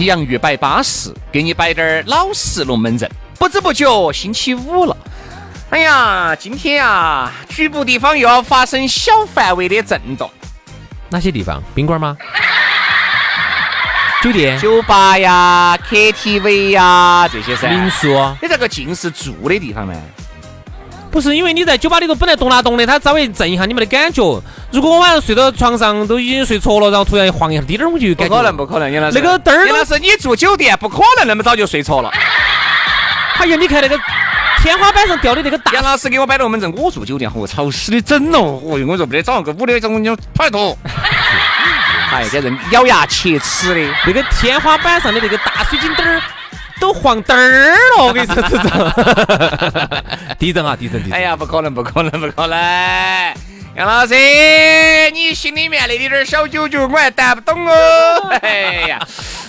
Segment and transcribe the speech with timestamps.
[0.00, 3.08] 洋芋摆巴适，给你摆点儿老实龙门阵。
[3.38, 4.96] 不知不觉星期五了，
[5.70, 10.30] 哎呀，今天呀，局部地方又要发生小范围的震动。
[11.08, 11.62] 哪些地方？
[11.74, 12.16] 宾馆吗？
[14.22, 17.68] 酒店、酒吧呀、KTV 呀这些噻。
[17.68, 18.08] 民宿？
[18.42, 19.94] 你这个近是住的地方呢？
[21.10, 24.22] 不是因为你在酒吧里头本来动啦动的，他稍微震一下你没得感觉。
[24.70, 28.34] 如果我晚上睡到床上都已经睡着了，然后突然一晃一下，滴点儿我就有感觉。
[28.34, 29.18] 不可能，不可能，杨老师。
[29.18, 32.10] 那个灯儿杨老师，你住酒店不可能那么早就睡着了。
[33.38, 33.98] 哎呀，你看那个
[34.62, 38.60] 天花板上吊的那个大杨老师给我摆龙门阵，我住酒店，我，潮湿的整哦。
[38.64, 40.76] 哦哟，我说不得，早上个五点钟就跑脱。
[42.12, 43.94] 哎，简直咬牙切齿的。
[44.06, 46.20] 那个天花板上的那个大水晶灯儿
[46.80, 48.58] 都黄灯儿了， 我跟你说，这种
[50.38, 51.12] 地震啊，地震地震！
[51.12, 52.58] 哎呀，不可能，不可能，不可能！
[53.78, 54.12] 杨老师，
[55.12, 58.28] 你心里面那点点小九九我还谈不懂哦。
[58.42, 58.98] 哎呀，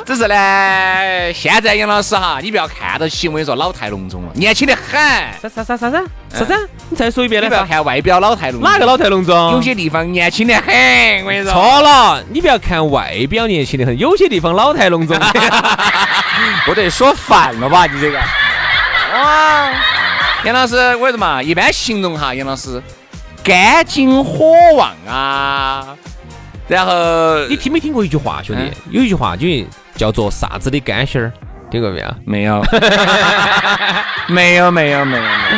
[0.06, 5.02] 只是呢，现在杨老师哈，你不要看到起，我跟你说，老态龙钟了，年轻的很。
[5.42, 6.70] 啥啥啥啥啥啥子？
[6.90, 7.66] 你再说一遍你不要？
[7.66, 9.36] 看外表老态龙，哪个老态龙钟？
[9.54, 11.52] 有些地方年轻的很，我跟你说。
[11.52, 15.18] 错了，你不要看外表年轻的很，有些地方老态龙钟。
[16.68, 17.88] 不得，说反了吧？
[17.88, 18.20] 你这个。
[19.12, 19.72] 啊，
[20.46, 22.80] 杨老师，我说嘛，一般形容哈，杨老师
[23.50, 24.46] 干劲火
[24.76, 25.98] 旺啊，
[26.68, 28.62] 然后你听没听过一句话，兄弟？
[28.92, 29.48] 有一句话就
[29.96, 31.34] 叫做啥子的干心儿，
[31.72, 32.14] 听过没有？
[32.26, 32.64] 没有，
[34.30, 35.28] 没有，没有，没有，没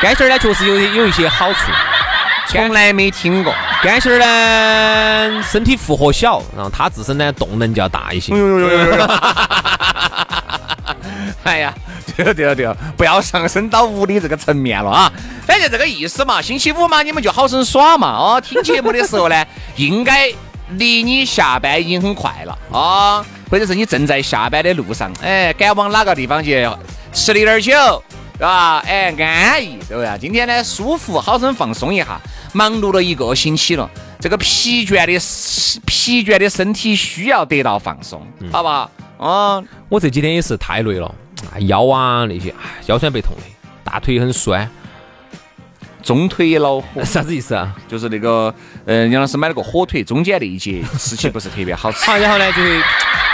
[0.00, 1.72] 干心儿呢，确实有有一些好处。
[2.46, 3.52] 从来没听过。
[3.82, 8.32] 干心儿呢，身体负荷小，然后它自身呢动能就要大一些。
[11.48, 11.74] 哎呀，
[12.14, 15.12] 对了对了对了，不要上升到物理这个层面了啊！
[15.46, 18.40] 反正这个意思嘛，星期五嘛，你们就好生耍嘛哦。
[18.40, 20.30] 听节目的时候呢， 应该
[20.76, 26.68] 离你下班已经很快了啊，或者是你正在下班的路上，哎，赶往哪个地方去
[27.12, 27.72] 吃了点儿酒，
[28.34, 28.82] 是吧？
[28.86, 30.18] 哎，安逸，对不对？
[30.20, 32.20] 今天呢，舒服，好生放松一下。
[32.52, 33.88] 忙碌了一个星期了，
[34.18, 38.90] 这个疲倦的疲倦的身体需要得到放松，好不好？
[39.18, 41.12] 啊，我这几天也是太累了，啊
[41.60, 43.42] 腰啊那些，哎腰酸背痛的，
[43.84, 44.68] 大腿很酸。
[46.02, 46.86] 中腿也恼火。
[47.04, 47.74] 啥子意思啊？
[47.86, 48.54] 就是那个，
[48.86, 52.06] 呃，杨老师买了个火腿，中间那一节吃起不是特别好吃。
[52.06, 52.80] 好，然后呢，就会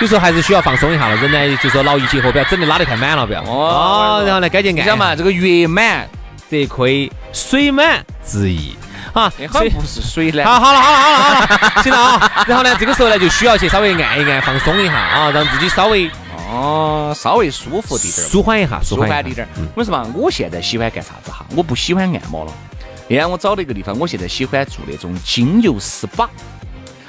[0.00, 1.14] 有时候还是需要放松一下了。
[1.16, 3.42] 人呢，就说劳逸结合，不要整的拉得太满了，不要。
[3.42, 4.82] 哦，然后呢，该点按。
[4.82, 6.08] 你想嘛，这个月满
[6.48, 8.74] 则亏，水满则溢。
[9.12, 10.42] 啊，好像不是水呢。
[10.48, 12.44] 好，好了，好了，好了，好了，行了啊。
[12.48, 16.10] 然后呢，这个时候呢，就需要去稍微按一按，放松一下啊，让自己稍微
[16.46, 19.50] 哦，稍微舒服滴点儿，舒缓一下，舒缓滴点儿。
[19.76, 20.06] 为什么？
[20.14, 21.44] 我现在喜欢干啥子哈？
[21.56, 22.52] 我不喜欢按摩了。
[23.08, 26.28] 你看我找了一个地方，我现在喜欢做那种精油 SPA。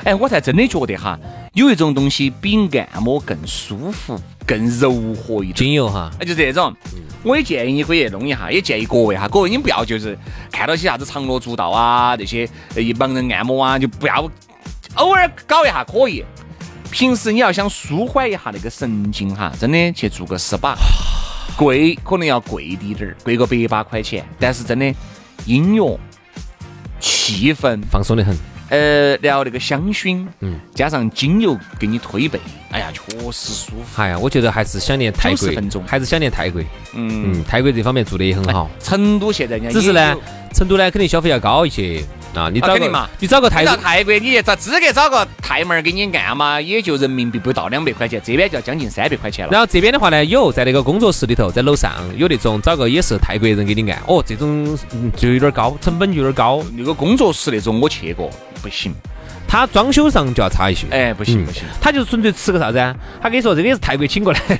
[0.03, 1.17] 哎，我才真的觉得哈，
[1.53, 2.55] 有一种东西比
[2.93, 5.55] 按摩更舒服、更柔和一点。
[5.55, 6.73] 精油哈，哎，就这种，
[7.23, 10.17] 我也建议你可以弄一下，也建议各位哈，各位你们不要就是
[10.51, 14.29] 看到些啥子长乐足道啊那些一帮人按摩啊，就不要
[14.95, 16.23] 偶尔搞一下可以。
[16.95, 20.75] 平时你要想舒缓一下那个神经哈，真的去做个 SPA，
[21.57, 24.95] 贵可能要贵滴点儿，贵个百把块钱，但是真的
[25.45, 25.99] 音乐、
[27.01, 28.33] 气氛放松的很。
[28.69, 32.39] 呃，然后那个香薰，嗯，加上精油给你推背，
[32.71, 34.01] 哎呀，确实舒服。
[34.01, 36.61] 哎呀，我觉得还是想念泰国90分钟，还是想念泰国。
[36.93, 38.69] 嗯，嗯，泰国这方面做的也很好。
[38.79, 40.15] 成都现在人家只是呢，
[40.53, 42.01] 成都呢肯定消费要高一些，
[42.35, 43.09] 啊，你找个嘛。
[43.19, 49.51] 你找个泰国你到泰国，你找资格找个泰妹儿给你按嘛，也就人民币不到两百块钱，这边就要将近三百块钱了。
[49.51, 58.29] 然后这边的话呢，有在那个工作室里头，在楼上有那种找个也是泰国人给你按，哦，这种嗯就有点高，成本就有点高，那个工作室那种我去过，
[58.61, 58.93] 不行，
[59.55, 60.85] 他装修上就要差一些。
[60.89, 61.63] 哎，不行嗯不行。
[61.79, 62.93] 他就纯粹吃个啥子啊？
[63.21, 64.57] 他跟你说这个也是泰国请过来的。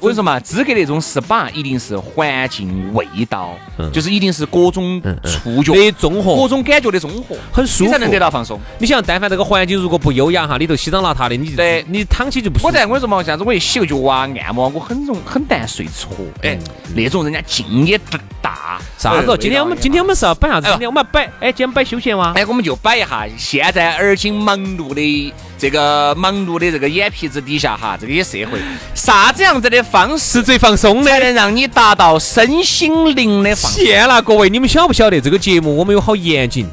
[0.00, 3.54] 我跟你说嘛，资格那种 SPA 一定是环境、味道，
[3.92, 8.60] 就是一定是各种触觉、的综合各种感觉的综合，很舒服你才能得到放松。
[8.78, 12.68] 你想，但凡这个环境如果不优雅哈，里头稀脏邋遢的，你就对你躺起就不舒服。
[12.68, 16.08] 我在我跟你说嘛，像子我一洗个脚啊、按摩啊，我很容很难睡着。
[16.42, 16.58] 哎，
[16.94, 17.98] 那种人家劲也
[18.42, 18.78] 大。
[18.98, 19.36] 啥子哦？
[19.36, 20.66] 今天我们今天我们是要摆啥子？
[20.68, 22.32] 今天我们要摆，哎，今天摆休闲哇。
[22.34, 28.58] 哎，我们就摆一下现在而今忙碌的这个忙碌的这个眼皮子底下哈，这个社会，
[28.94, 31.20] 啥子样子的方式最放松的才。
[31.20, 33.82] 能让你达到身心灵的放松？
[33.82, 36.66] 天了，各位，你们晓不晓得这个节目我们有好严谨？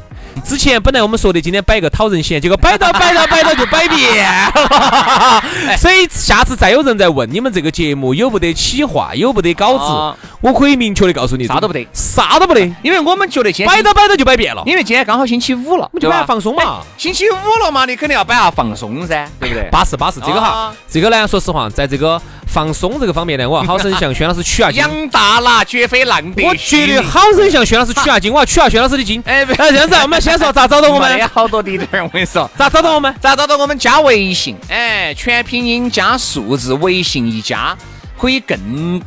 [0.45, 5.43] 之前本来我们说的今天摆个讨人嫌，结果摆到摆到摆到就摆遍了。
[5.77, 14.63] 所以下次再有人在问你们这个节目有不得企划，有不得稿啊子，我可以明确的告诉你，啥都不得啥都不得，因为我们觉得今天摆到摆到就摆遍了。
[14.65, 16.81] 因为今天刚好星期五了，我们就摆下放松嘛。
[16.97, 19.67] 星期五了嘛，你肯定要摆下放松噻，对不对？
[19.71, 24.81] 巴适巴适，这个哈啊，这个呢，说实话，在这个放松这个方面呢，我要好生向轩老师取下经。
[24.81, 29.21] 杨大拿绝非浪得我绝对好生向轩老师取下经，我要取下轩老师的经。
[29.25, 31.27] 哎不要这样子，我们先说咋找到我们得？
[31.27, 32.49] 好多地点儿，我跟你说。
[32.57, 33.13] 咋找到我们？
[33.19, 33.77] 咋找到我们？
[33.77, 37.75] 加微信，哎，全拼音加数字，微信一加，
[38.17, 39.01] 可以更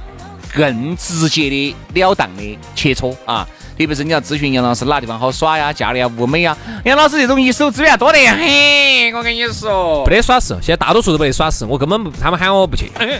[0.54, 3.48] 更直接的了当的切磋啊。
[3.78, 6.54] 特别是你要咨询杨老师哪地方好耍呀，价廉物美呀，
[6.84, 8.38] 杨老师这种一手资源多得很。
[9.14, 12.92] 我跟你说不，得耍事，现在大多数都不得耍事，我根本不，他们喊我不去。
[12.98, 13.19] 哎，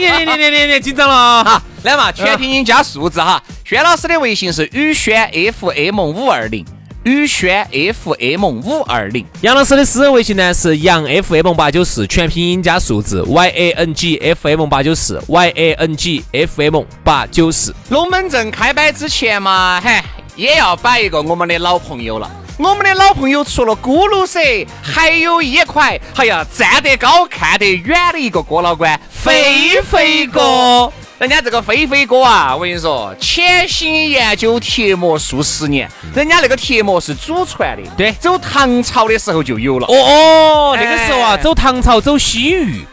[0.00, 1.42] 你你你你你你紧张了啊！
[1.42, 3.40] 啊，来嘛，全拼音加数字哈。
[3.68, 5.28] 轩老师的微信是宇轩
[5.58, 6.64] FM 五二零，
[7.02, 9.26] 宇轩 FM 五二零。
[9.40, 16.84] 杨老师的私人微信呢是杨 FM 八九四，全拼音加数字 Y A N G F M 八九四 Y A N G F M
[17.02, 17.74] 八九四。
[17.88, 20.00] 龙门阵开摆之前嘛，嘿，
[20.36, 22.30] 也要摆一个我们的老朋友了。
[22.58, 24.38] 我们的老朋友除了咕噜蛇，
[24.80, 30.92] 还有一块，哎呀，站得高看得远的一个哥老倌，飞飞哥。
[31.18, 39.86] 人家这个飞飞哥啊，我跟你说，潜心研究贴膜数十年，人家那个贴膜是祖传的，对走唐朝的时候就有了。
[39.86, 42.84] 哦哦，那个时候啊，哎走唐朝，走西域。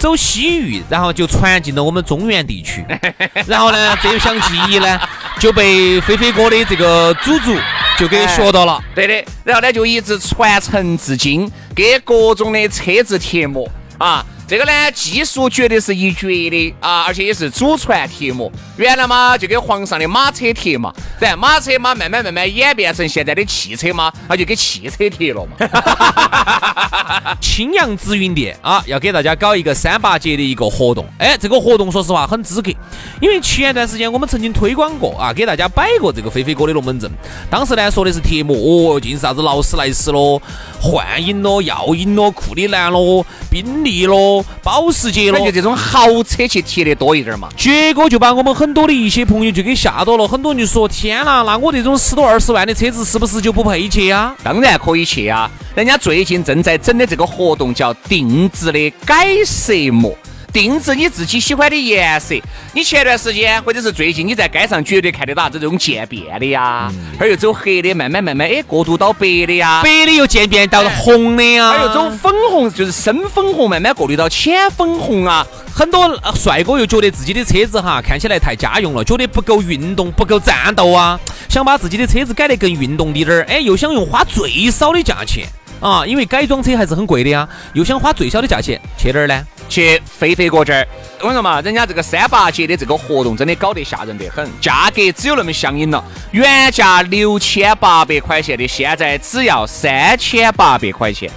[0.00, 2.82] 走西域，然后就传进了我们中原地区，
[3.46, 4.98] 然后呢，这项技艺呢
[5.38, 7.54] 就被飞飞哥的这个祖祖
[7.98, 8.82] 就给学到了。
[8.94, 14.24] 对的，然后呢就一直传承至今，给各种的车子贴膜啊。
[14.50, 18.50] 这个呢，技术绝对是一绝的啊，而且也是祖传贴膜。
[18.76, 27.36] 原来嘛，就给皇上的马车贴嘛，然马车嘛，慢慢慢慢演变成现在的汽车嘛，那就给汽车贴了嘛。
[27.40, 31.06] 青阳紫云店啊，要给大家搞一个三八节的一个活动。
[31.18, 32.72] 哎，这个活动说实话很资格，
[33.20, 37.08] 因为前段时间我们曾经推广过啊，给大家摆过这个飞飞哥的龙门阵。
[37.48, 40.42] 当时呢说的是贴膜，哦，尽是啥子劳斯莱斯咯、
[40.80, 45.60] 幻影咯、耀影咯、库里南咯、宾利咯、保时捷咯那就。
[45.60, 47.48] 这种豪车去贴的多一点嘛。
[47.56, 54.34] 结果就把我们很多的一些朋友就给吓到了，很多人就说：天呐，那我这种十多二十万的车子是不是就不配去啊？
[54.42, 55.50] 当然可以去啊！
[55.74, 60.16] 人家最近正在整的这个活动叫定制的改色膜，
[60.50, 62.34] 定制你自己喜欢的颜色。
[62.72, 69.82] 你前段时间或者是最近你在街上绝对看得到这种渐变的呀，还有走黑的，慢慢慢慢哎过渡到白的呀。
[69.82, 75.46] 白的又渐变到了红的呀，还有走粉红，就是深粉红，慢慢过滤到浅粉红啊！
[75.72, 85.46] 很多呃帅哥又觉得自己的车子哈看起来太家用了，觉得不够运动，不够战斗啊，想把自己的车子改得更运动滴点儿，哎，又想用花最少的价钱
[85.80, 89.46] 啊，因为改装车还是很贵的呀，又想花最小的价钱去哪儿呢？
[89.68, 90.86] 去飞飞哥这儿，
[91.20, 101.30] 我跟你说嘛，人家这个三八节的这个活动真的搞得吓人得很，价格只有那么相应了，原价六千八百块钱的，现在只要三千八百块钱。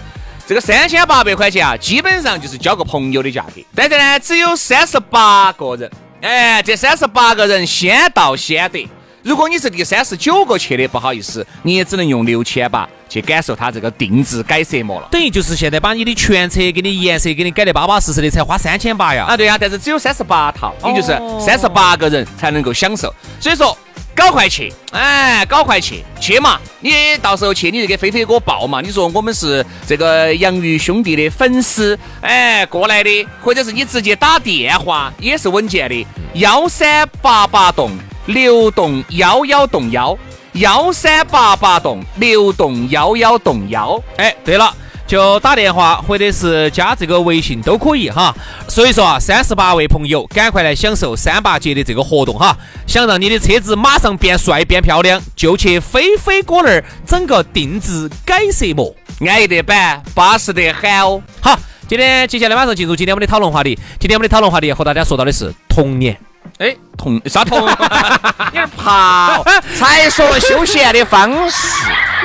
[0.46, 5.90] 这个三千八百块钱啊，基本上就是交个朋友的价格，但是呢，只有三十八个人，
[6.22, 8.90] 哎，这三十八个人先到先得。
[9.24, 15.08] 如果你是第三十九个去的，不好意思，你也只能用六千八去感受它这个定制改色膜了。
[15.10, 19.26] 等于就是现在把你的全车给你颜色给你改得巴巴适适的，才花三千八呀。
[19.26, 23.14] 啊，对呀、但是只有三十八套，也就是三十八个人才能够享受。
[23.40, 23.78] 所以说，
[24.14, 26.60] 搞快去，哎，搞快去，去嘛！
[26.82, 28.82] 你到时候去，你就给飞飞哥报嘛。
[28.82, 37.90] 你说我们是这个洋芋兄弟的粉丝，哎，过来的，或者是你直接打电话也是稳健的，幺三八八栋
[38.26, 40.18] 六栋幺幺栋幺。
[40.54, 44.02] 幺三八八栋六栋幺幺栋幺。
[44.18, 44.74] 哎，对了。
[45.06, 48.34] 就打电话或者是加这个微信都可以哈，
[48.70, 52.58] 所以说啊，三十八位朋友赶快来享受三八节的这个活动哈！
[52.88, 61.22] 想让你的车子马上变帅变漂亮，就去飞飞哥那儿整个定制改色膜，安逸得板，巴适得很哦。
[61.42, 63.78] 好，今天接下来马上进入今天我们的讨论话题。
[64.00, 66.18] 今天我们的讨论话题和大家说到的是童年。
[66.64, 67.60] 哎，同啥同？
[68.54, 69.44] 你是爬？
[69.78, 71.68] 才说了休闲的方式。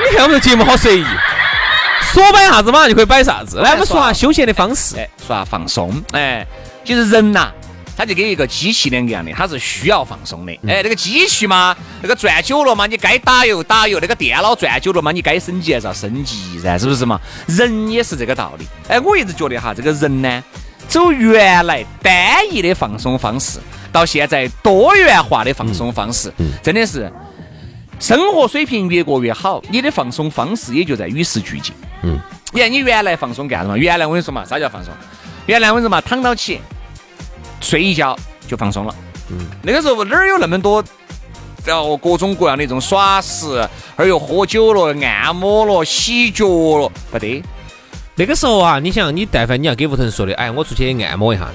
[0.09, 1.05] 你看我们的节目好随意。
[2.13, 3.57] 说摆啥子嘛，就可以摆啥子。
[3.57, 6.01] 来，我们说下休闲的方式，哎，说下放松。
[6.13, 6.47] 哎，
[6.85, 7.51] 其实人呐，
[7.97, 10.53] 他就跟一个机器两个样的，他是需要放松的。
[10.65, 17.19] 哎，那个机器嘛，那个转久了嘛，你该打油打油；那个电脑转久了嘛，你该升级还是要升级噻，是不是嘛？
[17.47, 18.65] 人也是这个道理。
[18.87, 20.43] 哎，我一直觉得哈，这个人呢，
[20.89, 23.59] 走原来单一的放松方式，
[23.91, 27.09] 到现在多元化的放松方式，真的是。
[27.99, 31.75] 生活水平越过越好，你的放松方式也就在与时俱进。
[32.03, 32.17] 嗯，
[32.53, 33.77] 你看你原来放松干什么？
[33.77, 34.93] 原来我跟你说嘛，啥叫放松？
[35.47, 36.61] 原来我跟你说嘛，躺到起
[37.59, 38.17] 睡一觉
[38.47, 38.95] 就放松了。
[39.31, 40.81] 嗯，那个时候哪儿有那么多，
[41.65, 43.67] 然后各种各样的这种耍事，
[43.97, 47.43] 而又喝酒了、按摩了、洗脚了，不得。
[48.19, 51.47] 那个时候啊，你想，你但凡你要给屋头人说的，哎，我出去按摩一下，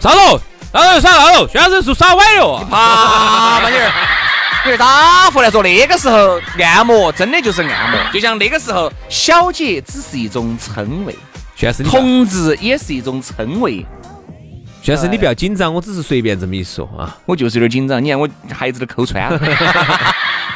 [0.00, 0.40] 啥喽？
[0.72, 0.98] 啥喽？
[0.98, 1.46] 啥喽？
[1.52, 3.92] 现在是耍歪了， 啪嘛你儿。
[4.64, 11.14] 对打回来说，那个时候按摩真的就是按摩，就像那个时候小姐只是一种称谓，
[11.84, 13.84] 同志也是一种称谓。
[14.82, 18.02] 现在是你不要紧张，我只是随便这么一说啊，我就是有点紧张。
[18.02, 18.26] 你看我
[18.58, 19.38] 鞋子都抠穿了。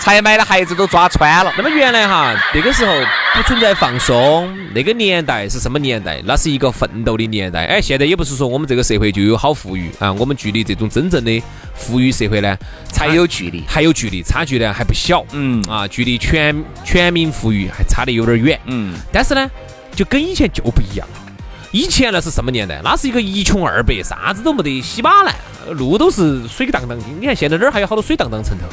[0.04, 1.50] 才买的鞋子都抓穿了。
[1.56, 2.92] 那么原来哈，那个时候
[3.34, 6.20] 不存在放松，那个年代是什么年代？
[6.26, 7.64] 那是一个奋斗的年代。
[7.64, 11.42] 哎，现在也不是说我们这个社会就有好富裕啊，我们距离这种真正的
[11.75, 12.54] 富裕社会呢，
[12.94, 15.25] 还有距离，还有距离，差距呢还不小。
[15.32, 18.61] 嗯啊，距离全全民富裕还差得有点远。
[18.66, 19.50] 嗯，但是呢，
[19.96, 21.32] 就跟以前就不一样了。
[21.73, 22.78] 以前那是什么年代？
[22.84, 25.34] 那是一个一穷二白，啥子都没得，稀巴烂，
[25.70, 27.04] 路都是水荡荡的。
[27.18, 28.66] 你看现在哪儿还有好多水荡荡城头。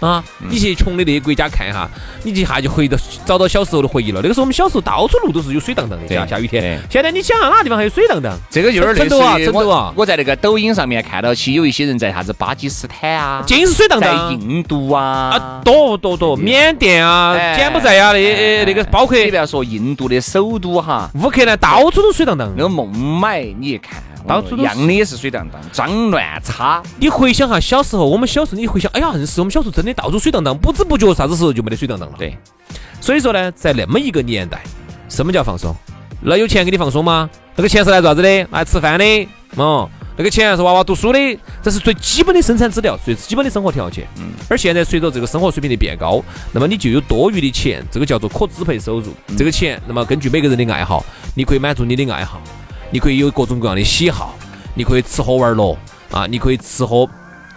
[0.00, 0.22] 啊！
[0.50, 1.88] 你去穷的那些国家看一下，
[2.22, 4.20] 你一下就回到找到小时候的回忆了。
[4.22, 6.80] 那个时候我们小时候到处路都是有水荡荡的，对啊，下雨天。
[6.90, 8.36] 现在你想哪个地方还有水荡荡？
[8.50, 9.92] 这个就是成都啊，成都啊！
[9.96, 14.28] 我在那个抖音上面看到起有一些人在啥子巴基斯坦啊，尽是水荡荡。
[14.28, 22.52] 在印度啊，啊，多多多，缅甸啊，柬埔寨啊，那那个包括你不要说印度的首都哈，乌克兰到处都水荡荡。
[22.56, 24.02] 那个孟买你一看。
[24.26, 26.82] 到处样的也是水荡荡，脏乱差。
[26.98, 32.14] 你回想哈，小时候我们小时候，你回想，哎呀，硬是我们小时候真的到处水荡荡，不知不觉啥子时候就没得水荡荡了。
[32.18, 32.36] 对，
[33.00, 34.62] 所以说呢，在那么一个年代，
[35.08, 35.74] 什么叫放松？
[36.20, 37.30] 那有钱给你放松吗？
[37.54, 38.48] 那个钱是来做啥子的？
[38.50, 39.28] 来吃饭的。
[39.56, 44.06] 哦，那个钱是娃娃读书的，这是最基本的生产资料，最基本的生活条件。
[44.18, 44.32] 嗯。
[44.48, 49.14] 而现在随着这个生活水平的变高，那么你就有多余的钱，这个叫做可支配收入。
[49.36, 51.04] 这个钱，那么根据每个人的爱好，
[51.34, 52.40] 你可以满足你的爱好。
[52.90, 54.34] 你可以有各种各样的喜好，
[54.74, 55.76] 你可以吃喝玩乐
[56.12, 57.08] 啊，你可以吃喝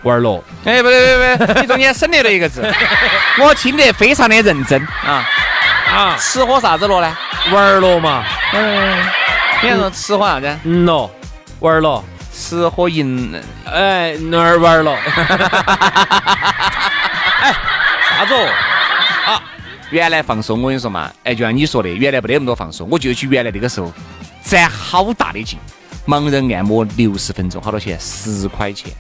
[0.04, 0.44] 玩乐。
[0.66, 2.62] 哎，不对不对不对，你中间省略了一个字，
[3.42, 5.26] 我听得非常的认真啊
[5.92, 6.16] 啊！
[6.20, 7.18] 吃喝啥子乐呢？
[7.52, 8.24] 玩乐嘛。
[8.54, 9.06] 嗯。
[9.62, 10.60] 你说吃喝啥子？
[10.64, 11.12] 嗯咯，
[11.60, 12.04] 玩乐。
[12.32, 14.94] 吃喝赢，哎，那儿玩乐。
[17.42, 17.54] 哎，
[18.10, 18.34] 啥子？
[19.26, 19.42] 啊，
[19.92, 23.92] 原来放松，我跟你说嘛，哎，就像你说的，原来没得那么多放松，我就去原来那个时候。
[24.42, 25.60] 攒好大的劲，
[26.08, 28.00] 盲人按摩六十分钟，好多钱？
[28.00, 28.92] 十块钱。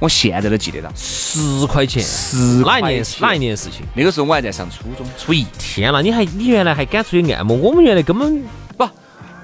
[0.00, 2.02] 我现在都记得到，十块钱。
[2.02, 3.04] 十哪一年？
[3.20, 3.86] 哪一年的事情？
[3.94, 5.46] 那个时候我还在上初中，初一。
[5.58, 7.56] 天哪，你还你原来还敢出去按摩？
[7.56, 8.42] 我们原来根本
[8.76, 8.88] 不。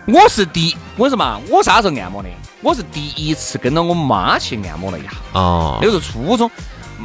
[0.07, 2.29] 我是第，我跟你说嘛，我啥时候按摩的？
[2.61, 5.11] 我是第一次跟着我妈去按摩了一下。
[5.33, 5.79] 哦。
[5.81, 6.51] 那个时候初中，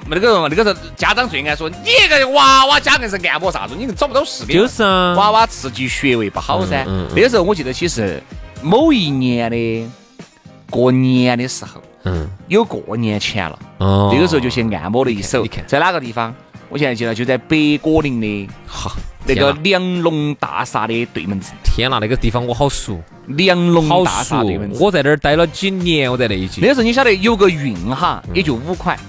[0.10, 1.76] 那个那个时候家长最爱说，你
[2.06, 3.76] 一个娃娃家硬是按摩啥子？
[3.78, 4.54] 你找不到事的。
[4.54, 5.16] 就是啊。
[5.16, 6.86] 娃娃刺激穴位不好噻。
[7.16, 8.22] 那个时候我记得起是。
[8.62, 9.90] 某一年的
[10.70, 16.36] 过年的时候，嗯，有过年前了，哦，那个时候就去按摩了一手，你看在哪个地方？
[16.68, 18.92] 我现在记得就在北果林的，哈，
[19.26, 21.54] 那个梁龙大厦的对门子。
[21.64, 24.84] 天哪，那个地方我好熟，梁龙大厦对门子。
[24.84, 29.00] 我在那儿待了几年，我在那一那个时候你晓得有个运哈，也就五块，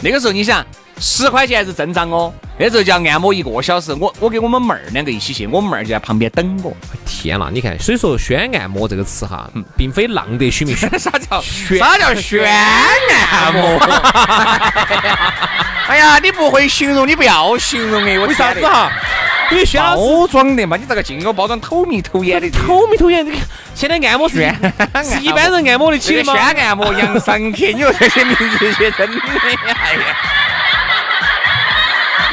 [0.00, 0.62] 那个时候你想。
[1.00, 6.76] 十块钱是正常哦，那时候叫按摩一个小时，我我跟我们妹儿两个一起去，我们妹儿就在旁边等我。
[7.06, 10.74] 天哪，你看，所以说“宣按摩”这个词哈，并非浪得虚名。
[10.76, 11.08] 啥叫
[11.78, 13.78] 啥叫宣按摩？
[15.86, 18.90] 哎呀，你不会形容，你不要形容哎，为啥子哈？
[19.50, 23.26] 因为宣包装的嘛，你这个进口包装透明透眼的，透明透眼。
[23.74, 24.36] 现在按摩是
[25.04, 26.34] 是一般人按摩得起的吗？
[26.34, 29.20] 宣按摩、杨尚克，你说这些名字些真的，
[29.64, 30.16] 哎呀。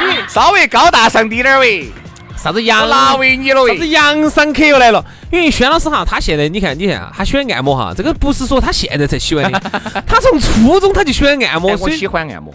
[0.28, 1.90] 稍微高大上滴点儿喂，
[2.36, 3.90] 啥子我洋拿为你了啥子喂。
[3.90, 5.04] 洋商客又来了。
[5.32, 9.60] 因为轩老师哈，他现在你看，你看啊他喜欢按摩哈，这个不是说他现在才喜欢的，
[10.06, 12.54] 他从初中他就喜欢按摩，哎，我喜欢按摩。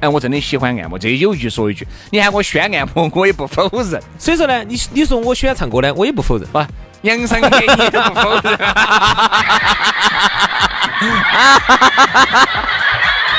[0.00, 1.86] 哎，我真的喜欢按摩，这有一句说一句。
[2.10, 4.00] 你喊我宣按摩，我也不否认。
[4.18, 6.46] 所以说呢，你你说我喜欢唱歌呢，我也不否认。
[6.52, 6.64] 不，
[7.02, 8.58] 杨生给你也不否认。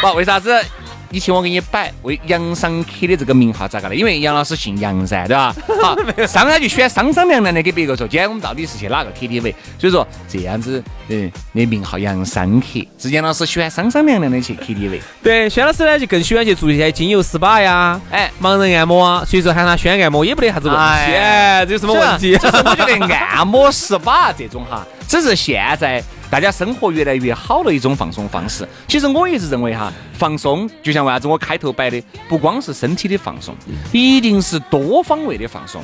[0.02, 0.66] 不，为啥子？
[1.12, 3.96] 你听我给你摆，为杨商客的这个名号咋个的？
[3.96, 5.56] 因为杨老师姓杨噻，对吧？
[5.82, 5.96] 好，
[6.28, 9.54] 商他就选商商量量的给别个说，今天我们到底是去哪个 KTV？
[9.80, 15.00] 所以说这样子，嗯，那名号杨商客，是杨老师喜欢商商量量的去 KTV。
[15.24, 22.38] 对，轩老师呢就更喜欢去做一些精油 SPA 呀，哎盲人按摩啊，所以说喊他轩按摩也没得啥子问题，哎哎，这有什么问题？
[22.38, 28.68] 就是我觉得按摩 SPA 这种哈，只是现在大家生活越来越好的一种放松方式。
[28.88, 33.56] 其实我一直认为哈，放松就像为啥子我开头摆的，不光是身体的放松，
[33.92, 35.82] 一定是多方位的放松。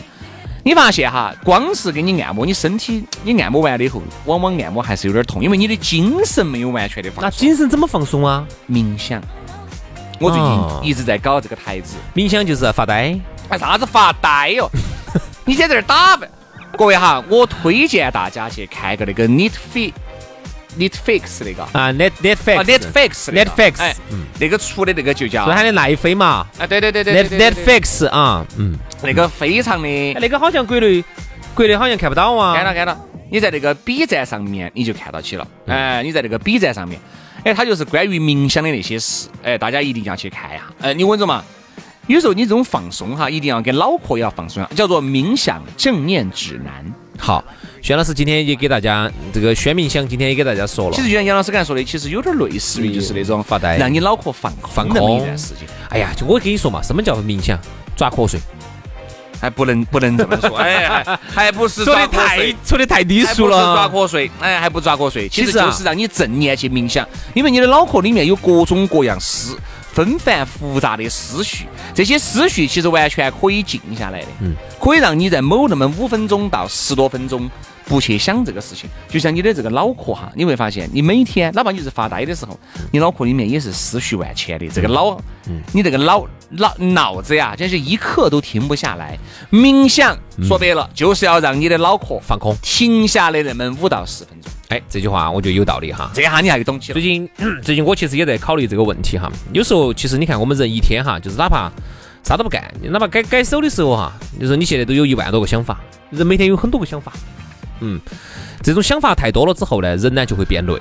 [0.64, 7.30] 你发现哈，光是给你按摩，你身体你按摩完了以后，往往按摩还是有点痛，因为你的精神没有完全的放松那。
[7.32, 8.46] 精神怎么放松啊？
[8.70, 9.22] 冥想，
[10.20, 11.96] 我最哦近一直在搞这个台子。
[12.14, 14.70] 冥想就是发呆，哎，啥子发呆哟？
[15.46, 16.30] 你在这儿打扮，
[16.78, 19.94] 各位哈，我推荐大家去看个那个 Netflix。
[20.78, 21.64] Netflix 那个。
[21.72, 23.52] 啊，net Netflix 啊，Netflix 那个。
[23.52, 23.96] Netflix，哎，
[24.40, 26.48] 那个出的那个就叫是喊的奈飞嘛。
[26.58, 31.04] 啊，对对对对，net Netflix 啊，嗯，那个非常的哎那个好像国内
[31.54, 32.98] 国内好像看不到啊，看到看到，
[33.30, 37.00] 你在那个 B 站上面你就看到起了，哎，你在那个 B 站上面，
[37.44, 41.44] 哎，它就是关于冥想的那些事，哎，大家一定要去看一下，哎，你稳着嘛。
[42.08, 46.94] 有时候你这种放松哈，一定要跟脑壳也要放松呀，叫做冥想正念指南。
[47.18, 47.44] 好，
[47.86, 51.04] 轩老师今天也给大家这个宣冥想，今天也给大家说了其。
[51.04, 55.68] 实就像杨老师刚才说的，其实有点类似于就是那种发呆让你脑壳放放空那么一空段时间。
[55.90, 57.60] 哎呀，就我跟你说嘛，什么叫冥想？
[57.96, 58.40] 抓瞌睡，
[59.40, 62.56] 还不能不能这么说， 哎，还还不是说的抓瞌太睡。
[62.66, 63.88] 说的太低俗了抓。
[63.88, 69.56] 瞌睡，哎，还不抓瞌睡，其实就是让你正念去冥想，因为你的脑壳里面有各种各样思
[69.92, 77.48] 纷繁复杂的思绪，这些思绪其实完全可以静下来的，嗯，可以让你在某那么五分钟到十多分钟
[77.86, 82.60] 不去想这个事情，就像你的这个脑壳哈，你会发现你每天哪怕你是发呆的时候，
[82.92, 85.22] 你脑壳里面也是思绪万千的，这个脑，
[85.72, 89.18] 你这个脑脑脑子呀，真是一刻都停不下来。
[89.52, 96.10] 冥想说白了就是要让你的脑壳放空停下来那么五到十分钟，哎，这句话我觉得有道理哈。
[96.14, 97.04] 这下你还懂起了最。
[97.04, 97.30] 近
[97.62, 99.32] 最近我其实也在考虑这个问题哈。
[99.54, 101.72] 有时候其实你看我们人一天哈，就是哪怕
[102.24, 107.14] 啥都不干，哪怕改改手的时候哈，就是你现在都有一万多个想法，人每天有很多个想法，
[107.80, 108.00] 嗯，
[108.64, 110.74] 这种想法太多了之后呢，人呢就会变累。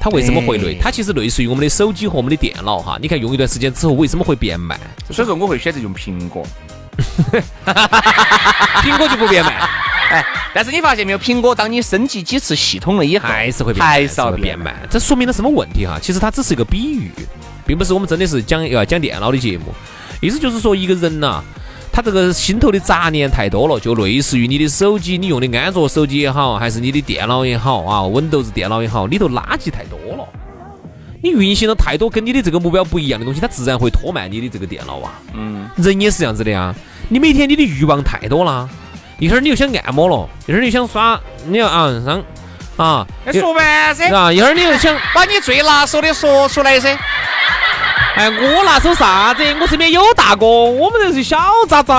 [0.00, 0.78] 它为什么会累对？
[0.80, 2.98] 它其实类似于我们的手机和我们的电脑哈。
[3.00, 4.78] 你看用一段时间之后，为什么会变慢？
[5.10, 6.44] 所以说我会选择用苹果。
[8.82, 9.54] 苹果就不变慢，
[10.10, 14.74] 哎，但是你发现没有，苹果当你升级几次系统了以后，还是会变慢，还是要会变变慢。
[14.90, 15.98] 这说明了什么问题哈？
[16.02, 17.10] 其实它只是一个比喻，
[17.64, 19.72] 并不是我们真的是讲要讲电脑的节目。
[20.20, 21.42] 意思就是说，一个人呐、
[21.92, 30.26] 他这个心头的杂念太多了，就类似于你的手机，你用的安卓手机也好，还是你的电脑也好啊，Windows 电脑也好，里头垃圾太多了。
[31.22, 35.20] 你运行了太多跟你的这个目标不一样的东西，它自然会拖慢你的这个电脑啊。
[35.34, 36.74] 嗯，人也是这样子的呀。
[37.08, 38.68] 你每天你的欲望太多了，
[39.18, 42.24] 一会儿你又想按摩了，一会儿你又想耍，你要啊上
[42.76, 46.98] 啊，哎说完噻，啊，一会儿你又想，把你最拿手的说出来噻。
[48.14, 49.42] 哎，我拿手啥子？
[49.58, 51.94] 我身边有大哥，我们这是小渣渣。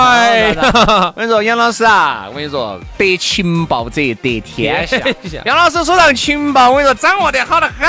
[1.10, 4.96] 我跟你说，杨老师啊，我跟你说，得情报者得天下。
[5.44, 7.88] 杨老师手上情报，我跟你说，掌握得好得很。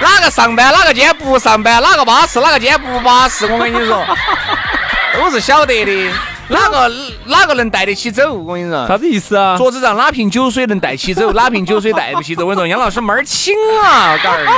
[0.00, 4.04] 哪个上班，哪个今天不上班，哪个巴适，哪个今天不巴适，我跟你说，
[5.14, 6.10] 都是晓得的。
[6.48, 6.92] 哪个
[7.26, 8.32] 哪个能带得起走？
[8.32, 9.56] 我跟你说，啥子意思啊？
[9.56, 12.44] 桌子上哪瓶酒水能带起走， 哪瓶酒水带不起走。
[12.44, 14.46] 我跟你说，杨老师门儿清啊，我告诉你。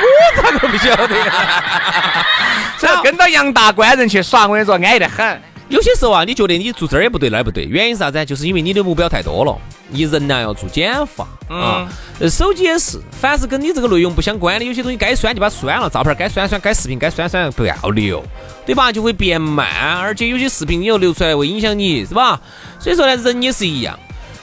[0.00, 1.14] 我咋个不晓得？
[2.78, 5.42] 只要跟到杨大官人去耍，我跟你说，安逸得很。
[5.68, 8.24] 有些时候啊，你觉得你做这儿也不对，那儿不对，原因是啥子？
[8.24, 9.56] 就是因为你的目标太多了。
[9.90, 11.88] 你人呢要做减法啊，
[12.20, 18.22] 呃手机也是，凡是跟你这个内容不相关的，有些东西该删就把它删了，照片该删删，该视频该删删，不要留，
[18.66, 18.92] 对吧？
[18.92, 22.38] 就会变慢，而且有些视频你又留出来会影响你，是吧？
[22.78, 23.98] 所以说呢，人也是一样，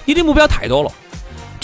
[0.05, 0.91] 你的目标太多了。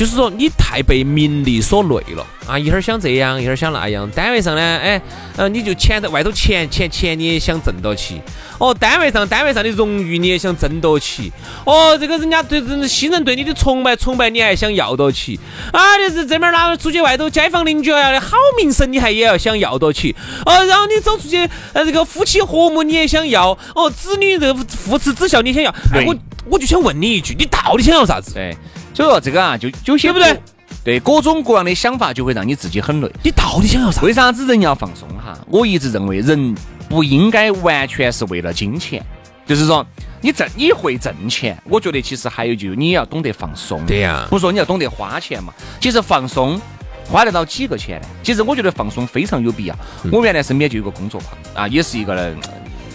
[0.01, 2.57] 就是说你太被名利所累了啊！
[2.57, 4.09] 一会儿想这样，一会儿想那样。
[4.09, 4.99] 单位上呢，哎，
[5.37, 8.19] 呃，你就钱在外头钱钱钱你也想挣到起。
[8.57, 11.31] 哦，单位上单位上的荣誉你也想争到起。
[11.65, 15.39] 哦，这个人家对人新人对你的崇拜崇拜你还想要到起。
[15.71, 20.15] 啊，你是这边哪出去外头街坊邻居啊的好名声你还也要想要到起。
[20.47, 23.55] 哦，然后你走出去呃这个夫妻和睦你也想要。
[23.75, 25.69] 哦，子女这个父慈子孝你想要。
[25.93, 26.15] 哎，我
[26.49, 28.33] 我就想问你一句，你到底想要啥子？
[28.33, 28.57] 对。
[28.93, 30.41] 所以说这个啊，就有些对不对？
[30.83, 33.11] 对，各种各样的想法就会让你自己很累。
[33.23, 34.01] 你到底想要啥？
[34.01, 35.37] 为啥子人要放松哈？
[35.47, 36.55] 我一直认为人
[36.89, 39.03] 不应该完全是为了金钱，
[39.45, 39.85] 就是说
[40.21, 43.85] 你挣你会挣钱，我觉得其实还有就你要懂得放松。
[43.85, 45.53] 对呀，不说你要懂得花钱嘛。
[45.79, 46.59] 其实放松
[47.07, 48.07] 花得到几个钱呢？
[48.23, 49.75] 其实我觉得放松非常有必要。
[50.11, 52.35] 我原来身边就有个工作狂啊，也是一个人，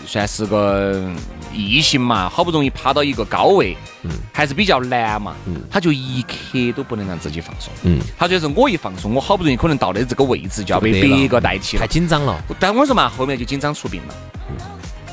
[0.07, 1.11] 算是个。
[1.55, 12.39] 异性嘛，好不容易爬到一个高位，嗯，还是比较难嘛，嗯，他就一刻都不能让自己放松，嗯，他就是我一放松，我好不容易可能到的这个位置就要被别个代替了，太紧张了。
[12.61, 14.15] 但我说嘛，后面就紧张出病了，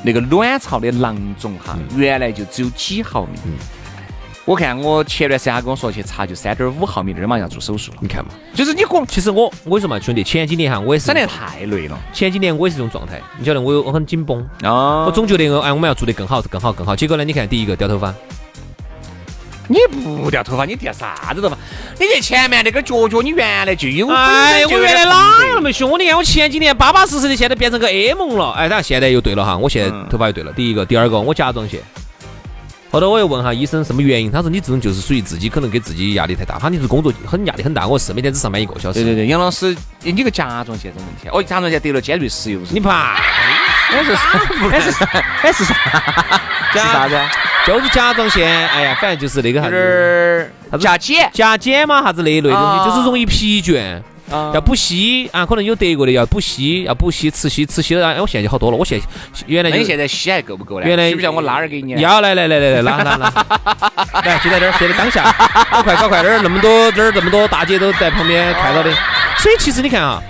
[0.03, 3.39] 那个卵巢的囊肿哈，原来就只有几毫米。
[4.45, 7.97] 我看我前段时间他跟我说去查，就三点五毫米，那儿马上要做手术了。
[8.01, 11.97] 你看嘛，就是你可其实我我跟你说嘛，兄弟，前几年哈，我也是真的太累了。
[12.11, 15.05] 前几年我也是这种状态，你晓得，我有我很紧绷啊。
[15.05, 16.93] 我总觉得哎，我们要做得更好，更好，更好。
[16.93, 18.13] 结果呢，你看第一个掉头发，
[19.69, 21.57] 你不掉头发，你掉啥子头发？
[21.97, 24.09] 你这前面那个角角，你原来就有。
[24.09, 25.97] 哎，我原来哪有那么凶？
[25.97, 28.51] 你看我前几年巴巴适适的，现在变成个梦了。
[28.51, 30.51] 哎，当然现在又对了哈，我现在头发又对了。
[30.51, 31.79] 第一个，第二个，我甲状腺。
[32.93, 38.99] 后头我又问哈医生什么原因，他说你这种就是属于自己可能给自己压力太大，他你是工作很压力很大，我是每天只上班一个小时。
[38.99, 43.15] 对对对，杨老师，你个甲状腺这问题，哦，甲状腺得了尖锐湿疣，你怕？
[43.15, 45.73] 还是还是还是啥？
[46.71, 47.19] 是啥子？
[47.65, 53.99] 就是甲状腺，哎呀，反正就是那个啥子，甲减甲减嘛，啥子那一类东西，就是容易疲倦。
[54.53, 58.77] 要补硒啊，可能有德国的要补硒，要补硒吃硒吃硒了，哎，我现在就好多了。
[58.77, 59.05] 我现在
[59.45, 60.87] 原来你现在硒还够不够呢？
[60.87, 62.01] 原来需不需要我拉点给你？
[62.01, 63.33] 要来来来来来拉拉拉，
[64.25, 65.23] 来就在这儿，现在当下，
[65.71, 68.91] 搞快搞快，点儿那么多这儿这么多大姐都在旁边看到的。
[69.37, 70.21] 所以其实你看啊，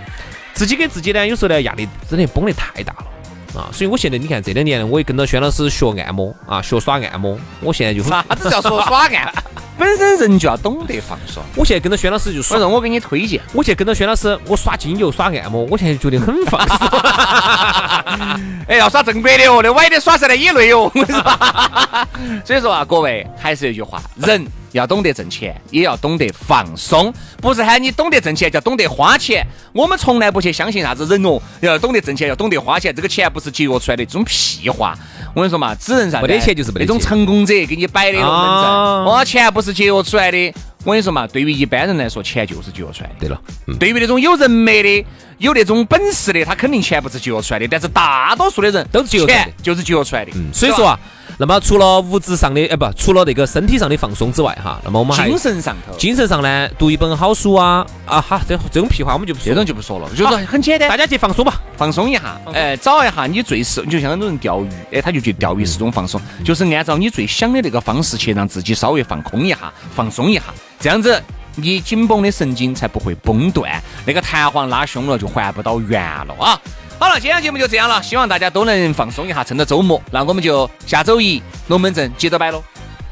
[0.53, 3.69] 自己给自己呢，有时候呢压力真的绷得太大了啊。
[3.71, 7.37] 所以我现在你看这两年，我也跟着轩老师学按摩啊，学耍按摩。
[7.61, 9.33] 我现在就啥子叫说耍按？
[9.77, 11.43] 本身人就要懂得放松。
[11.55, 13.41] 我现在跟着轩老师就耍，我给你推荐。
[13.53, 16.77] 我现在跟着轩老师，我耍精油、耍按摩，我现在觉得很放松。
[18.67, 20.91] 哎，要耍正规的哦，那歪的耍出来也累哦。
[22.45, 24.45] 所以说啊，各位还是那句话，人。
[24.73, 27.13] 要懂得挣钱，也要懂得放松。
[27.37, 29.45] 不是喊你懂得挣钱，叫懂得花钱。
[29.71, 32.93] 我们从来不去相信啥子人哦，要懂得挣钱，要懂得花钱。
[32.93, 34.97] 这个钱不是节约出来的，这种屁话。
[35.33, 36.21] 我跟你说嘛，只能啥？
[36.21, 38.69] 没得钱就是没得那种成功者给你摆的龙门阵。
[38.69, 40.53] 哦，钱不是节约出来的。
[40.83, 43.15] 我跟你说嘛，对于一般人来说，钱就是节约出来的。
[43.19, 43.41] 对了，
[43.79, 45.05] 对于那种有人脉的、
[45.37, 47.67] 有那种本事的，他肯定钱不是节约出来的。
[47.67, 50.31] 但是大多数的人都是节约出来的，就是节约出来的。
[50.51, 50.99] 所以说啊。
[51.37, 70.43] 那么除了物质上的，哎不，除了那个身体上的放松之外，哈，那么我们还精神上头，精神上呢，读一本好书啊，啊哈，这这种屁话我们就不这种就不说了，就是很简单，大家去放松吧，放松一下，哎，找一下你最适，你就像很多人钓鱼，哎，他就觉得钓鱼是种放松，就是按照你最想的那个方式去让自己稍微放空一下，放松一下，
[70.79, 71.21] 这样子
[71.55, 76.59] 你紧绷的神经才不会崩断，那个弹簧拉凶了就还不到原了啊。
[76.99, 82.63] 好了，今天节目就这样了，希望大家都能放松一下，趁着周末，那我们就下周一龙门阵接着摆喽。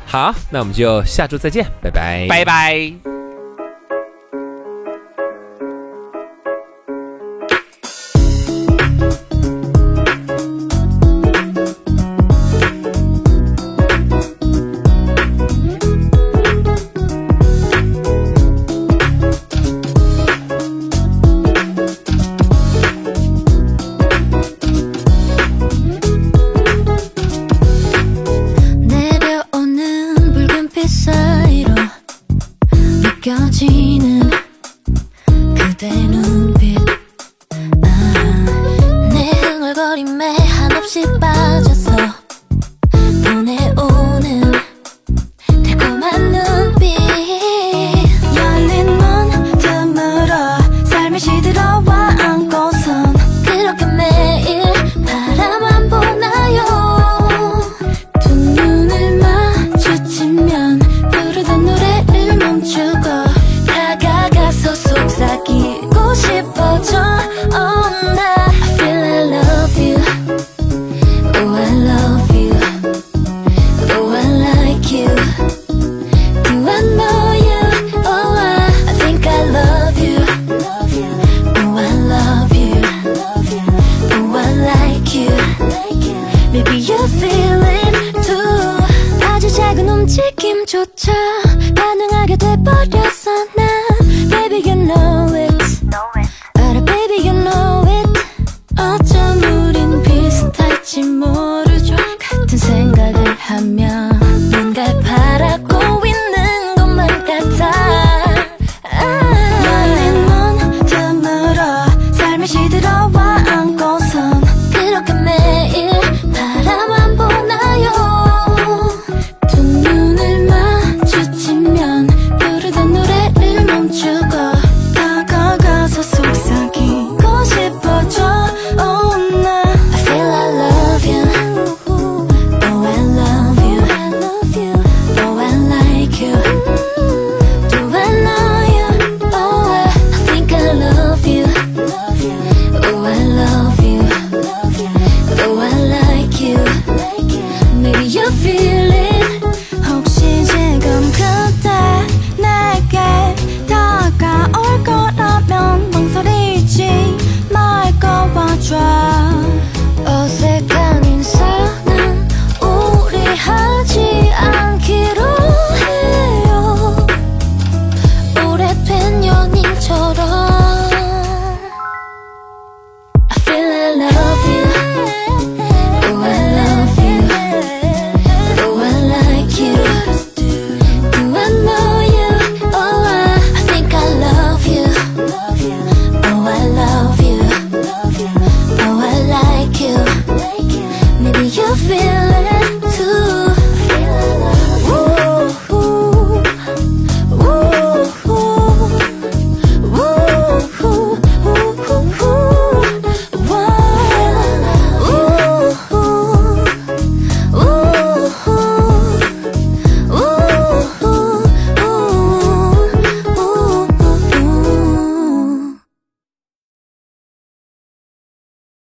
[0.05, 3.20] 好，那我们就下周再见，拜拜，拜拜。